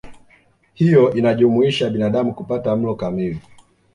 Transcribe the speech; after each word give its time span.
Hiyo 0.73 1.13
inajumuisha 1.13 1.89
binadamu 1.89 2.33
kupata 2.33 2.75
mlo 2.75 2.95
kamili 2.95 3.41